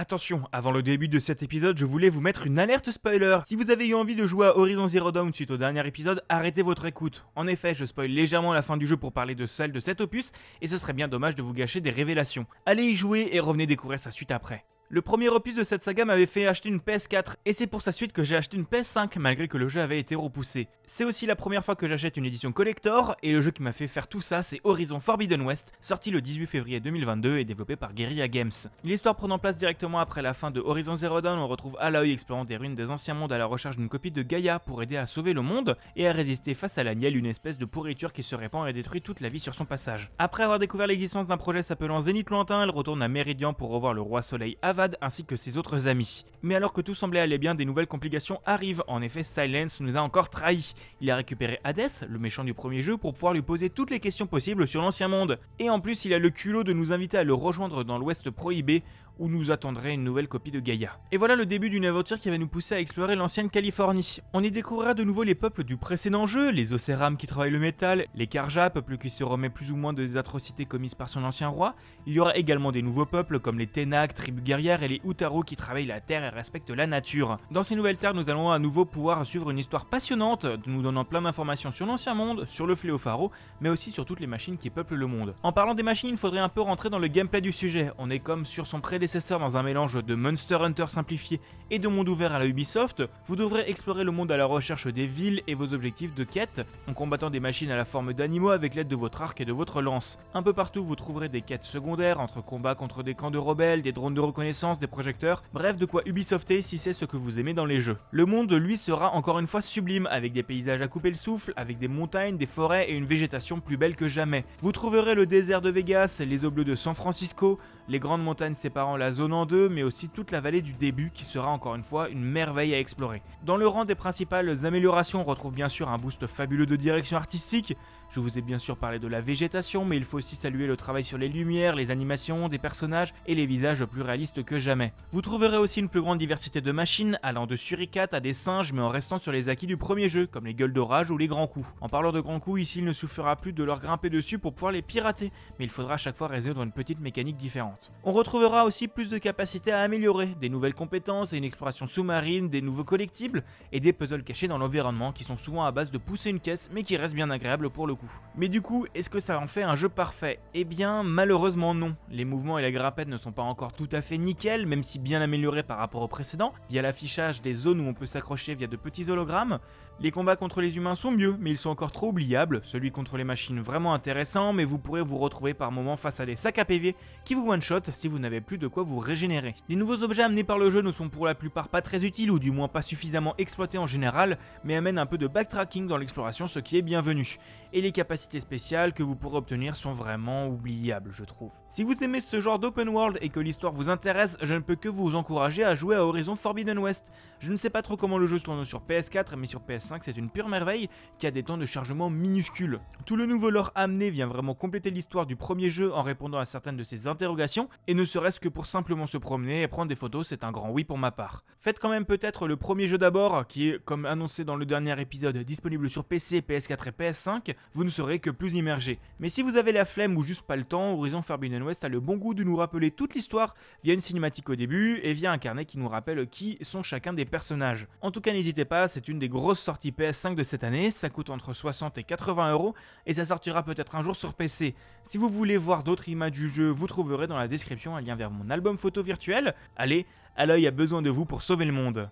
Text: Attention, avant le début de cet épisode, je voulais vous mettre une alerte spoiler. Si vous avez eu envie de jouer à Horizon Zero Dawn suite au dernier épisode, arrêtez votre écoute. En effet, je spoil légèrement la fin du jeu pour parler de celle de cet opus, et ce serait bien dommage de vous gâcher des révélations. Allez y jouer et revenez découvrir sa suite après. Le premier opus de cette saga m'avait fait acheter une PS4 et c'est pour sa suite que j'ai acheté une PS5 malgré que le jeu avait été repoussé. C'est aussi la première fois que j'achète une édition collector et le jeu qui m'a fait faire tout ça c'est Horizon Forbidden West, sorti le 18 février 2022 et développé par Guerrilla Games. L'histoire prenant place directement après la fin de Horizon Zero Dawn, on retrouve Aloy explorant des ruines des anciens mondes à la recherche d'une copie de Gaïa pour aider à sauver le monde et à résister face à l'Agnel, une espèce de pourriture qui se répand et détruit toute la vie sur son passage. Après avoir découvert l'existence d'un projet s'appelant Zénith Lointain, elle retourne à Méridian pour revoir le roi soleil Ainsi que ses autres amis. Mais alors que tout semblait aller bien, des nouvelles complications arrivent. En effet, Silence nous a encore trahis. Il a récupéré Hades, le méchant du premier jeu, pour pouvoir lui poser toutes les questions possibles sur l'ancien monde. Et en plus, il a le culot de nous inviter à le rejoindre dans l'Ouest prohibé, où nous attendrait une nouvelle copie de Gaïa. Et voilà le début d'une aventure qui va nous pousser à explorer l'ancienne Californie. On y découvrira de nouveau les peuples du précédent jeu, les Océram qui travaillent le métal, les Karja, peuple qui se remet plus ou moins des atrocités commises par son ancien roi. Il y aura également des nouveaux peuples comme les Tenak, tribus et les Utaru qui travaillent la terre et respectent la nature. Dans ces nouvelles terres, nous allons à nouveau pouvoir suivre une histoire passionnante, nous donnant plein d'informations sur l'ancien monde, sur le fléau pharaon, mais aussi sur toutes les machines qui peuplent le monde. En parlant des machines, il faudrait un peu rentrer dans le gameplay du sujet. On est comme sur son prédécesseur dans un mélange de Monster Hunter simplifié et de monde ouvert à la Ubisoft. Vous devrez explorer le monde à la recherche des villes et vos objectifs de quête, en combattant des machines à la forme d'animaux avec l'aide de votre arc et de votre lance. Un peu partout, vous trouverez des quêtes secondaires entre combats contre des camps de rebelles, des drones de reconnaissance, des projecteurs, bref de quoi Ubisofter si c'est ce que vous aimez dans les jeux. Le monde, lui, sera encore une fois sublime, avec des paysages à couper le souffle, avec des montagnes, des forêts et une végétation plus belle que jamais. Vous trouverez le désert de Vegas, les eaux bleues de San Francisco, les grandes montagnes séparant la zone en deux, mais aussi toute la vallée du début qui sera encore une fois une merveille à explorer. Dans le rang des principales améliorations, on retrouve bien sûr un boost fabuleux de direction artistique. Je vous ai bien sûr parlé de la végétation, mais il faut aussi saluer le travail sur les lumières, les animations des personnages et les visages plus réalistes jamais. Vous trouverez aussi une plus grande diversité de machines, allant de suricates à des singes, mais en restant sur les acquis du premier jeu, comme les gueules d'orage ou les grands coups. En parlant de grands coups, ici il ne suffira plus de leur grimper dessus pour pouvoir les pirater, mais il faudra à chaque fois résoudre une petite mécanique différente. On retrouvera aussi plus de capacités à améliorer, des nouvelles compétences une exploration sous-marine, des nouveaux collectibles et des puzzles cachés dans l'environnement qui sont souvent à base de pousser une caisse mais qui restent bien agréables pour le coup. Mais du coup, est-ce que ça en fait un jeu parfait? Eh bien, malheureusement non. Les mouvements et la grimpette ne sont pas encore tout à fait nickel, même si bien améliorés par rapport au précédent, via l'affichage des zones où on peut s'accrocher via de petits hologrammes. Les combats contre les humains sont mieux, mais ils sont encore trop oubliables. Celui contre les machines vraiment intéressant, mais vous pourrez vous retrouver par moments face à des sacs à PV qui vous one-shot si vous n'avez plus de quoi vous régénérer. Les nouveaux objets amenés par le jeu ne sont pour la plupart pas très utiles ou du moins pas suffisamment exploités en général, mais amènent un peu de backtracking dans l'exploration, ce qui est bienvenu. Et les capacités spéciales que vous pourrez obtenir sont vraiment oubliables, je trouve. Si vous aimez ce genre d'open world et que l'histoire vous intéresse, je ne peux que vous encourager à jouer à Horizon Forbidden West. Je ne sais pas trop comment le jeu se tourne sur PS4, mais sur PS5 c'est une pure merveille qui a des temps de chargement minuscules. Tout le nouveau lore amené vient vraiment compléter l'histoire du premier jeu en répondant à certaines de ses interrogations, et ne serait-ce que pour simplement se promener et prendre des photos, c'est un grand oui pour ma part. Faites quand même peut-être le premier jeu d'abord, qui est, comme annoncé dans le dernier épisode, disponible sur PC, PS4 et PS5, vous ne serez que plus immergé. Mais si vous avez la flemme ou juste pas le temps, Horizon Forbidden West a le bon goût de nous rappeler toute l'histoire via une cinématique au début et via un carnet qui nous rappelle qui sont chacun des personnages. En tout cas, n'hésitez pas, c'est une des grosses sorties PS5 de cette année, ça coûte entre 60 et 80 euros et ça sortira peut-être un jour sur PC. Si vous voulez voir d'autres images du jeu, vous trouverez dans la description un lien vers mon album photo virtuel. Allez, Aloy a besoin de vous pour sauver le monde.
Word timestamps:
Attention, 0.00 0.44
avant 0.52 0.70
le 0.70 0.84
début 0.84 1.08
de 1.08 1.18
cet 1.18 1.42
épisode, 1.42 1.76
je 1.76 1.84
voulais 1.84 2.08
vous 2.08 2.20
mettre 2.20 2.46
une 2.46 2.60
alerte 2.60 2.92
spoiler. 2.92 3.38
Si 3.44 3.56
vous 3.56 3.72
avez 3.72 3.84
eu 3.84 3.94
envie 3.96 4.14
de 4.14 4.28
jouer 4.28 4.46
à 4.46 4.56
Horizon 4.56 4.86
Zero 4.86 5.10
Dawn 5.10 5.34
suite 5.34 5.50
au 5.50 5.56
dernier 5.56 5.84
épisode, 5.88 6.22
arrêtez 6.28 6.62
votre 6.62 6.84
écoute. 6.84 7.26
En 7.34 7.48
effet, 7.48 7.74
je 7.74 7.84
spoil 7.84 8.08
légèrement 8.08 8.52
la 8.52 8.62
fin 8.62 8.76
du 8.76 8.86
jeu 8.86 8.96
pour 8.96 9.12
parler 9.12 9.34
de 9.34 9.44
celle 9.44 9.72
de 9.72 9.80
cet 9.80 10.00
opus, 10.00 10.30
et 10.60 10.68
ce 10.68 10.78
serait 10.78 10.92
bien 10.92 11.08
dommage 11.08 11.34
de 11.34 11.42
vous 11.42 11.52
gâcher 11.52 11.80
des 11.80 11.90
révélations. 11.90 12.46
Allez 12.64 12.84
y 12.84 12.94
jouer 12.94 13.30
et 13.32 13.40
revenez 13.40 13.66
découvrir 13.66 13.98
sa 13.98 14.12
suite 14.12 14.30
après. 14.30 14.64
Le 14.90 15.02
premier 15.02 15.28
opus 15.28 15.54
de 15.54 15.64
cette 15.64 15.82
saga 15.82 16.06
m'avait 16.06 16.24
fait 16.24 16.46
acheter 16.46 16.70
une 16.70 16.78
PS4 16.78 17.34
et 17.44 17.52
c'est 17.52 17.66
pour 17.66 17.82
sa 17.82 17.92
suite 17.92 18.14
que 18.14 18.22
j'ai 18.22 18.36
acheté 18.36 18.56
une 18.56 18.62
PS5 18.64 19.18
malgré 19.18 19.46
que 19.46 19.58
le 19.58 19.68
jeu 19.68 19.82
avait 19.82 19.98
été 19.98 20.14
repoussé. 20.14 20.66
C'est 20.86 21.04
aussi 21.04 21.26
la 21.26 21.36
première 21.36 21.62
fois 21.62 21.76
que 21.76 21.86
j'achète 21.86 22.16
une 22.16 22.24
édition 22.24 22.52
collector 22.52 23.14
et 23.22 23.34
le 23.34 23.42
jeu 23.42 23.50
qui 23.50 23.62
m'a 23.62 23.72
fait 23.72 23.86
faire 23.86 24.08
tout 24.08 24.22
ça 24.22 24.42
c'est 24.42 24.62
Horizon 24.64 24.98
Forbidden 24.98 25.42
West, 25.42 25.74
sorti 25.82 26.10
le 26.10 26.22
18 26.22 26.46
février 26.46 26.80
2022 26.80 27.36
et 27.36 27.44
développé 27.44 27.76
par 27.76 27.92
Guerrilla 27.92 28.28
Games. 28.28 28.50
L'histoire 28.82 29.14
prenant 29.14 29.38
place 29.38 29.58
directement 29.58 29.98
après 29.98 30.22
la 30.22 30.32
fin 30.32 30.50
de 30.50 30.60
Horizon 30.60 30.96
Zero 30.96 31.20
Dawn, 31.20 31.38
on 31.38 31.48
retrouve 31.48 31.76
Aloy 31.80 32.10
explorant 32.10 32.44
des 32.44 32.56
ruines 32.56 32.74
des 32.74 32.90
anciens 32.90 33.12
mondes 33.12 33.34
à 33.34 33.36
la 33.36 33.44
recherche 33.44 33.76
d'une 33.76 33.90
copie 33.90 34.10
de 34.10 34.22
Gaïa 34.22 34.58
pour 34.58 34.82
aider 34.82 34.96
à 34.96 35.04
sauver 35.04 35.34
le 35.34 35.42
monde 35.42 35.76
et 35.96 36.08
à 36.08 36.12
résister 36.12 36.54
face 36.54 36.78
à 36.78 36.82
l'Agnel, 36.82 37.14
une 37.14 37.26
espèce 37.26 37.58
de 37.58 37.66
pourriture 37.66 38.14
qui 38.14 38.22
se 38.22 38.34
répand 38.34 38.66
et 38.66 38.72
détruit 38.72 39.02
toute 39.02 39.20
la 39.20 39.28
vie 39.28 39.38
sur 39.38 39.54
son 39.54 39.66
passage. 39.66 40.10
Après 40.18 40.44
avoir 40.44 40.58
découvert 40.58 40.86
l'existence 40.86 41.26
d'un 41.26 41.36
projet 41.36 41.62
s'appelant 41.62 42.00
Zénith 42.00 42.30
Lointain, 42.30 42.62
elle 42.62 42.70
retourne 42.70 43.02
à 43.02 43.08
Méridian 43.08 43.52
pour 43.52 43.68
revoir 43.68 43.92
le 43.92 44.00
roi 44.00 44.22
soleil 44.22 44.56
Ainsi 45.00 45.24
que 45.24 45.36
ses 45.36 45.56
autres 45.56 45.88
amis. 45.88 46.24
Mais 46.42 46.54
alors 46.54 46.72
que 46.72 46.80
tout 46.80 46.94
semblait 46.94 47.20
aller 47.20 47.38
bien, 47.38 47.54
des 47.54 47.64
nouvelles 47.64 47.86
complications 47.86 48.40
arrivent. 48.46 48.84
En 48.86 49.02
effet, 49.02 49.24
Silence 49.24 49.80
nous 49.80 49.96
a 49.96 50.00
encore 50.00 50.30
trahis. 50.30 50.74
Il 51.00 51.10
a 51.10 51.16
récupéré 51.16 51.58
Hades, 51.64 52.06
le 52.08 52.18
méchant 52.18 52.44
du 52.44 52.54
premier 52.54 52.82
jeu, 52.82 52.96
pour 52.96 53.14
pouvoir 53.14 53.32
lui 53.32 53.42
poser 53.42 53.70
toutes 53.70 53.90
les 53.90 54.00
questions 54.00 54.26
possibles 54.26 54.68
sur 54.68 54.80
l'ancien 54.80 55.08
monde. 55.08 55.38
Et 55.58 55.70
en 55.70 55.80
plus, 55.80 56.04
il 56.04 56.14
a 56.14 56.18
le 56.18 56.30
culot 56.30 56.64
de 56.64 56.72
nous 56.72 56.92
inviter 56.92 57.18
à 57.18 57.24
le 57.24 57.34
rejoindre 57.34 57.82
dans 57.82 57.98
l'Ouest 57.98 58.30
prohibé, 58.30 58.82
où 59.18 59.28
nous 59.28 59.50
attendrait 59.50 59.94
une 59.94 60.04
nouvelle 60.04 60.28
copie 60.28 60.50
de 60.50 60.60
Gaïa. 60.60 60.98
Et 61.12 61.16
voilà 61.16 61.36
le 61.36 61.46
début 61.46 61.70
d'une 61.70 61.84
aventure 61.84 62.18
qui 62.18 62.30
va 62.30 62.38
nous 62.38 62.46
pousser 62.46 62.74
à 62.74 62.80
explorer 62.80 63.16
l'ancienne 63.16 63.50
Californie. 63.50 64.20
On 64.32 64.42
y 64.42 64.50
découvrira 64.50 64.94
de 64.94 65.04
nouveau 65.04 65.24
les 65.24 65.34
peuples 65.34 65.64
du 65.64 65.76
précédent 65.76 66.26
jeu, 66.26 66.50
les 66.50 66.72
Océram 66.72 67.16
qui 67.16 67.26
travaillent 67.26 67.50
le 67.50 67.58
métal, 67.58 68.06
les 68.14 68.26
Karja, 68.26 68.70
peuple 68.70 68.96
qui 68.96 69.10
se 69.10 69.24
remet 69.24 69.50
plus 69.50 69.72
ou 69.72 69.76
moins 69.76 69.92
des 69.92 70.16
atrocités 70.16 70.66
commises 70.66 70.94
par 70.94 71.08
son 71.08 71.24
ancien 71.24 71.48
roi. 71.48 71.74
Il 72.06 72.12
y 72.12 72.20
aura 72.20 72.36
également 72.36 72.72
des 72.72 72.82
nouveaux 72.82 73.06
peuples 73.06 73.40
comme 73.40 73.58
les 73.58 73.66
Tenak, 73.66 74.14
tribus 74.14 74.44
et 74.68 74.88
les 74.88 75.00
Utaru 75.04 75.44
qui 75.44 75.56
travaillent 75.56 75.86
la 75.86 76.00
terre 76.00 76.24
et 76.24 76.28
respectent 76.28 76.70
la 76.70 76.86
nature. 76.86 77.38
Dans 77.50 77.62
ces 77.62 77.74
nouvelles 77.74 77.96
terres, 77.96 78.12
nous 78.12 78.28
allons 78.28 78.50
à 78.50 78.58
nouveau 78.58 78.84
pouvoir 78.84 79.24
suivre 79.24 79.50
une 79.50 79.58
histoire 79.58 79.86
passionnante, 79.86 80.46
nous 80.66 80.82
donnant 80.82 81.04
plein 81.04 81.22
d'informations 81.22 81.72
sur 81.72 81.86
l'ancien 81.86 82.12
monde, 82.14 82.44
sur 82.46 82.66
le 82.66 82.74
fléau 82.74 82.98
pharaon, 82.98 83.30
mais 83.60 83.70
aussi 83.70 83.90
sur 83.90 84.04
toutes 84.04 84.20
les 84.20 84.26
machines 84.26 84.58
qui 84.58 84.68
peuplent 84.68 84.94
le 84.94 85.06
monde. 85.06 85.34
En 85.42 85.52
parlant 85.52 85.74
des 85.74 85.82
machines, 85.82 86.10
il 86.10 86.18
faudrait 86.18 86.40
un 86.40 86.50
peu 86.50 86.60
rentrer 86.60 86.90
dans 86.90 86.98
le 86.98 87.08
gameplay 87.08 87.40
du 87.40 87.52
sujet. 87.52 87.90
On 87.96 88.10
est 88.10 88.18
comme 88.18 88.44
sur 88.44 88.66
son 88.66 88.80
prédécesseur 88.80 89.38
dans 89.38 89.56
un 89.56 89.62
mélange 89.62 90.04
de 90.04 90.14
Monster 90.14 90.58
Hunter 90.60 90.86
simplifié 90.88 91.40
et 91.70 91.78
de 91.78 91.88
monde 91.88 92.08
ouvert 92.08 92.34
à 92.34 92.38
la 92.38 92.46
Ubisoft. 92.46 93.02
Vous 93.26 93.36
devrez 93.36 93.68
explorer 93.70 94.04
le 94.04 94.12
monde 94.12 94.30
à 94.30 94.36
la 94.36 94.44
recherche 94.44 94.86
des 94.86 95.06
villes 95.06 95.42
et 95.46 95.54
vos 95.54 95.72
objectifs 95.72 96.14
de 96.14 96.24
quête, 96.24 96.60
en 96.86 96.92
combattant 96.92 97.30
des 97.30 97.40
machines 97.40 97.70
à 97.70 97.76
la 97.76 97.84
forme 97.84 98.12
d'animaux 98.12 98.50
avec 98.50 98.74
l'aide 98.74 98.88
de 98.88 98.96
votre 98.96 99.22
arc 99.22 99.40
et 99.40 99.44
de 99.44 99.52
votre 99.52 99.80
lance. 99.80 100.18
Un 100.34 100.42
peu 100.42 100.52
partout, 100.52 100.84
vous 100.84 100.96
trouverez 100.96 101.28
des 101.28 101.42
quêtes 101.42 101.64
secondaires 101.64 102.20
entre 102.20 102.42
combats 102.42 102.74
contre 102.74 103.02
des 103.02 103.14
camps 103.14 103.30
de 103.30 103.38
rebelles, 103.38 103.82
des 103.82 103.92
drones 103.92 104.14
de 104.14 104.20
reconnaissance, 104.20 104.48
des 104.58 104.88
projecteurs, 104.88 105.44
bref 105.52 105.76
de 105.76 105.86
quoi 105.86 106.02
Ubisofter 106.04 106.62
si 106.62 106.78
c'est 106.78 106.92
ce 106.92 107.04
que 107.04 107.16
vous 107.16 107.38
aimez 107.38 107.54
dans 107.54 107.64
les 107.64 107.78
jeux. 107.78 107.96
Le 108.10 108.26
monde, 108.26 108.52
lui, 108.52 108.76
sera 108.76 109.12
encore 109.12 109.38
une 109.38 109.46
fois 109.46 109.62
sublime, 109.62 110.08
avec 110.10 110.32
des 110.32 110.42
paysages 110.42 110.80
à 110.80 110.88
couper 110.88 111.10
le 111.10 111.14
souffle, 111.14 111.52
avec 111.54 111.78
des 111.78 111.86
montagnes, 111.86 112.36
des 112.36 112.46
forêts 112.46 112.90
et 112.90 112.94
une 112.94 113.04
végétation 113.04 113.60
plus 113.60 113.76
belle 113.76 113.94
que 113.94 114.08
jamais. 114.08 114.44
Vous 114.60 114.72
trouverez 114.72 115.14
le 115.14 115.26
désert 115.26 115.60
de 115.60 115.70
Vegas, 115.70 116.20
les 116.26 116.44
eaux 116.44 116.50
bleues 116.50 116.64
de 116.64 116.74
San 116.74 116.94
Francisco, 116.94 117.60
les 117.88 118.00
grandes 118.00 118.22
montagnes 118.22 118.54
séparant 118.54 118.96
la 118.96 119.12
zone 119.12 119.32
en 119.32 119.46
deux, 119.46 119.68
mais 119.68 119.84
aussi 119.84 120.08
toute 120.08 120.32
la 120.32 120.40
vallée 120.40 120.60
du 120.60 120.72
début 120.72 121.10
qui 121.14 121.24
sera 121.24 121.48
encore 121.48 121.76
une 121.76 121.84
fois 121.84 122.08
une 122.08 122.24
merveille 122.24 122.74
à 122.74 122.80
explorer. 122.80 123.22
Dans 123.44 123.56
le 123.56 123.68
rang 123.68 123.84
des 123.84 123.94
principales 123.94 124.66
améliorations, 124.66 125.20
on 125.20 125.24
retrouve 125.24 125.54
bien 125.54 125.68
sûr 125.68 125.88
un 125.88 125.98
boost 125.98 126.26
fabuleux 126.26 126.66
de 126.66 126.76
direction 126.76 127.16
artistique. 127.16 127.76
Je 128.10 128.20
vous 128.20 128.38
ai 128.38 128.42
bien 128.42 128.58
sûr 128.58 128.76
parlé 128.76 128.98
de 128.98 129.06
la 129.06 129.20
végétation, 129.20 129.84
mais 129.84 129.96
il 129.96 130.04
faut 130.04 130.18
aussi 130.18 130.34
saluer 130.34 130.66
le 130.66 130.76
travail 130.76 131.04
sur 131.04 131.16
les 131.16 131.28
lumières, 131.28 131.76
les 131.76 131.90
animations 131.90 132.48
des 132.48 132.58
personnages 132.58 133.14
et 133.26 133.34
les 133.34 133.46
visages 133.46 133.84
plus 133.84 134.02
réalistes 134.02 134.44
jamais. 134.56 134.92
Vous 135.12 135.22
trouverez 135.22 135.56
aussi 135.56 135.80
une 135.80 135.88
plus 135.88 136.00
grande 136.00 136.18
diversité 136.18 136.60
de 136.60 136.72
machines, 136.72 137.18
allant 137.22 137.46
de 137.46 137.56
suricates 137.56 138.14
à 138.14 138.20
des 138.20 138.32
singes, 138.32 138.72
mais 138.72 138.82
en 138.82 138.88
restant 138.88 139.18
sur 139.18 139.32
les 139.32 139.48
acquis 139.48 139.66
du 139.66 139.76
premier 139.76 140.08
jeu, 140.08 140.26
comme 140.26 140.46
les 140.46 140.54
gueules 140.54 140.72
d'orage 140.72 141.10
ou 141.10 141.18
les 141.18 141.28
grands 141.28 141.46
coups. 141.46 141.66
En 141.80 141.88
parlant 141.88 142.12
de 142.12 142.20
grands 142.20 142.40
coups, 142.40 142.62
ici 142.62 142.78
il 142.78 142.84
ne 142.84 142.92
suffira 142.92 143.36
plus 143.36 143.52
de 143.52 143.64
leur 143.64 143.80
grimper 143.80 144.10
dessus 144.10 144.38
pour 144.38 144.54
pouvoir 144.54 144.72
les 144.72 144.82
pirater, 144.82 145.32
mais 145.58 145.64
il 145.64 145.70
faudra 145.70 145.94
à 145.94 145.98
chaque 145.98 146.16
fois 146.16 146.28
résoudre 146.28 146.62
une 146.62 146.72
petite 146.72 147.00
mécanique 147.00 147.36
différente. 147.36 147.92
On 148.04 148.12
retrouvera 148.12 148.64
aussi 148.64 148.86
plus 148.86 149.08
de 149.08 149.18
capacités 149.18 149.72
à 149.72 149.80
améliorer, 149.80 150.34
des 150.40 150.48
nouvelles 150.48 150.74
compétences 150.74 151.32
une 151.38 151.44
exploration 151.44 151.86
sous-marine, 151.86 152.48
des 152.48 152.60
nouveaux 152.60 152.84
collectibles 152.84 153.42
et 153.72 153.80
des 153.80 153.92
puzzles 153.92 154.22
cachés 154.22 154.48
dans 154.48 154.58
l'environnement 154.58 155.12
qui 155.12 155.24
sont 155.24 155.36
souvent 155.36 155.64
à 155.64 155.72
base 155.72 155.90
de 155.90 155.98
pousser 155.98 156.30
une 156.30 156.40
caisse 156.40 156.70
mais 156.72 156.82
qui 156.82 156.96
restent 156.96 157.14
bien 157.14 157.30
agréables 157.30 157.70
pour 157.70 157.86
le 157.86 157.94
coup. 157.94 158.10
Mais 158.36 158.48
du 158.48 158.60
coup, 158.60 158.86
est-ce 158.94 159.10
que 159.10 159.20
ça 159.20 159.38
en 159.38 159.46
fait 159.46 159.62
un 159.62 159.74
jeu 159.74 159.88
parfait? 159.88 160.38
Eh 160.54 160.64
bien, 160.64 161.02
malheureusement 161.02 161.74
non. 161.74 161.96
Les 162.10 162.24
mouvements 162.24 162.58
et 162.58 162.62
la 162.62 162.70
grimpette 162.70 163.08
ne 163.08 163.16
sont 163.16 163.32
pas 163.32 163.42
encore 163.42 163.72
tout 163.72 163.88
à 163.92 164.02
fait 164.02 164.18
nickel, 164.18 164.37
même 164.46 164.84
si 164.84 165.00
bien 165.00 165.20
améliorés 165.20 165.64
par 165.64 165.78
rapport 165.78 166.02
au 166.02 166.08
précédent, 166.08 166.52
via 166.68 166.80
l'affichage 166.80 167.42
des 167.42 167.54
zones 167.54 167.80
où 167.80 167.88
on 167.88 167.94
peut 167.94 168.06
s'accrocher 168.06 168.54
via 168.54 168.68
de 168.68 168.76
petits 168.76 169.10
hologrammes. 169.10 169.58
Les 170.00 170.12
combats 170.12 170.36
contre 170.36 170.60
les 170.60 170.76
humains 170.76 170.94
sont 170.94 171.10
mieux, 171.10 171.36
mais 171.40 171.50
ils 171.50 171.58
sont 171.58 171.70
encore 171.70 171.90
trop 171.90 172.10
oubliables. 172.10 172.60
Celui 172.62 172.92
contre 172.92 173.16
les 173.16 173.24
machines 173.24 173.60
vraiment 173.60 173.94
intéressant, 173.94 174.52
mais 174.52 174.64
vous 174.64 174.78
pourrez 174.78 175.02
vous 175.02 175.18
retrouver 175.18 175.54
par 175.54 175.72
moments 175.72 175.96
face 175.96 176.20
à 176.20 176.26
des 176.26 176.36
sacs 176.36 176.60
à 176.60 176.64
PV 176.64 176.94
qui 177.24 177.34
vous 177.34 177.50
one-shot 177.50 177.80
si 177.92 178.06
vous 178.06 178.20
n'avez 178.20 178.40
plus 178.40 178.58
de 178.58 178.68
quoi 178.68 178.84
vous 178.84 179.00
régénérer. 179.00 179.56
Les 179.68 179.74
nouveaux 179.74 180.04
objets 180.04 180.22
amenés 180.22 180.44
par 180.44 180.56
le 180.56 180.70
jeu 180.70 180.82
ne 180.82 180.92
sont 180.92 181.08
pour 181.08 181.26
la 181.26 181.34
plupart 181.34 181.68
pas 181.68 181.82
très 181.82 182.04
utiles 182.04 182.30
ou 182.30 182.38
du 182.38 182.52
moins 182.52 182.68
pas 182.68 182.82
suffisamment 182.82 183.34
exploités 183.38 183.78
en 183.78 183.86
général, 183.86 184.38
mais 184.62 184.76
amènent 184.76 184.98
un 184.98 185.06
peu 185.06 185.18
de 185.18 185.26
backtracking 185.26 185.88
dans 185.88 185.96
l'exploration, 185.96 186.46
ce 186.46 186.60
qui 186.60 186.78
est 186.78 186.82
bienvenu. 186.82 187.38
Et 187.72 187.80
les 187.80 187.90
capacités 187.90 188.38
spéciales 188.38 188.92
que 188.92 189.02
vous 189.02 189.16
pourrez 189.16 189.38
obtenir 189.38 189.74
sont 189.74 189.92
vraiment 189.92 190.46
oubliables, 190.46 191.10
je 191.12 191.24
trouve. 191.24 191.50
Si 191.68 191.82
vous 191.82 191.94
aimez 192.04 192.20
ce 192.20 192.38
genre 192.38 192.60
d'open 192.60 192.88
world 192.88 193.18
et 193.20 193.30
que 193.30 193.40
l'histoire 193.40 193.72
vous 193.72 193.88
intéresse, 193.88 194.27
je 194.42 194.54
ne 194.54 194.60
peux 194.60 194.76
que 194.76 194.88
vous 194.88 195.14
encourager 195.14 195.64
à 195.64 195.74
jouer 195.74 195.96
à 195.96 196.04
Horizon 196.04 196.36
Forbidden 196.36 196.78
West. 196.78 197.12
Je 197.40 197.52
ne 197.52 197.56
sais 197.56 197.70
pas 197.70 197.82
trop 197.82 197.96
comment 197.96 198.18
le 198.18 198.26
jeu 198.26 198.38
se 198.38 198.44
tourne 198.44 198.64
sur 198.64 198.82
PS4, 198.82 199.36
mais 199.36 199.46
sur 199.46 199.60
PS5 199.60 200.00
c'est 200.02 200.16
une 200.16 200.28
pure 200.28 200.48
merveille 200.48 200.88
qui 201.18 201.26
a 201.26 201.30
des 201.30 201.42
temps 201.42 201.56
de 201.56 201.66
chargement 201.66 202.10
minuscules. 202.10 202.80
Tout 203.06 203.16
le 203.16 203.26
nouveau 203.26 203.50
lore 203.50 203.72
amené 203.74 204.10
vient 204.10 204.26
vraiment 204.26 204.54
compléter 204.54 204.90
l'histoire 204.90 205.24
du 205.24 205.36
premier 205.36 205.68
jeu 205.68 205.92
en 205.94 206.02
répondant 206.02 206.38
à 206.38 206.44
certaines 206.44 206.76
de 206.76 206.84
ses 206.84 207.06
interrogations, 207.06 207.68
et 207.86 207.94
ne 207.94 208.04
serait-ce 208.04 208.40
que 208.40 208.48
pour 208.48 208.66
simplement 208.66 209.06
se 209.06 209.18
promener 209.18 209.62
et 209.62 209.68
prendre 209.68 209.88
des 209.88 209.96
photos, 209.96 210.26
c'est 210.28 210.44
un 210.44 210.52
grand 210.52 210.70
oui 210.70 210.84
pour 210.84 210.98
ma 210.98 211.10
part. 211.10 211.44
Faites 211.58 211.78
quand 211.78 211.88
même 211.88 212.04
peut-être 212.04 212.46
le 212.46 212.56
premier 212.56 212.86
jeu 212.86 212.98
d'abord, 212.98 213.46
qui 213.46 213.68
est, 213.68 213.84
comme 213.84 214.04
annoncé 214.06 214.44
dans 214.44 214.56
le 214.56 214.66
dernier 214.66 215.00
épisode, 215.00 215.36
disponible 215.38 215.90
sur 215.90 216.04
PC, 216.04 216.40
PS4 216.40 216.88
et 216.88 216.90
PS5, 216.90 217.54
vous 217.72 217.84
ne 217.84 217.90
serez 217.90 218.18
que 218.18 218.30
plus 218.30 218.54
immergé. 218.54 218.98
Mais 219.20 219.28
si 219.28 219.42
vous 219.42 219.56
avez 219.56 219.72
la 219.72 219.84
flemme 219.84 220.16
ou 220.16 220.22
juste 220.22 220.42
pas 220.42 220.56
le 220.56 220.64
temps, 220.64 220.92
Horizon 220.92 221.22
Forbidden 221.22 221.62
West 221.62 221.84
a 221.84 221.88
le 221.88 222.00
bon 222.00 222.16
goût 222.16 222.34
de 222.34 222.44
nous 222.44 222.56
rappeler 222.56 222.90
toute 222.90 223.14
l'histoire 223.14 223.54
via 223.82 223.94
une 223.94 224.00
cinématique 224.08 224.48
au 224.48 224.56
début 224.56 225.00
et 225.02 225.12
via 225.12 225.30
un 225.30 225.38
carnet 225.38 225.64
qui 225.64 225.78
nous 225.78 225.88
rappelle 225.88 226.26
qui 226.28 226.58
sont 226.62 226.82
chacun 226.82 227.12
des 227.12 227.24
personnages. 227.24 227.86
En 228.00 228.10
tout 228.10 228.20
cas, 228.20 228.32
n'hésitez 228.32 228.64
pas, 228.64 228.88
c'est 228.88 229.06
une 229.06 229.18
des 229.18 229.28
grosses 229.28 229.60
sorties 229.60 229.92
PS5 229.92 230.34
de 230.34 230.42
cette 230.42 230.64
année, 230.64 230.90
ça 230.90 231.10
coûte 231.10 231.30
entre 231.30 231.52
60 231.52 231.98
et 231.98 232.04
80 232.04 232.52
euros 232.52 232.74
et 233.06 233.14
ça 233.14 233.24
sortira 233.24 233.62
peut-être 233.62 233.96
un 233.96 234.02
jour 234.02 234.16
sur 234.16 234.34
PC. 234.34 234.74
Si 235.04 235.18
vous 235.18 235.28
voulez 235.28 235.56
voir 235.56 235.84
d'autres 235.84 236.08
images 236.08 236.32
du 236.32 236.48
jeu, 236.48 236.70
vous 236.70 236.86
trouverez 236.86 237.26
dans 237.26 237.38
la 237.38 237.48
description 237.48 237.96
un 237.96 238.00
lien 238.00 238.14
vers 238.14 238.30
mon 238.30 238.48
album 238.50 238.78
photo 238.78 239.02
virtuel. 239.02 239.54
Allez, 239.76 240.06
Aloy 240.36 240.66
a 240.66 240.70
besoin 240.70 241.02
de 241.02 241.10
vous 241.10 241.26
pour 241.26 241.42
sauver 241.42 241.66
le 241.66 241.72
monde. 241.72 242.08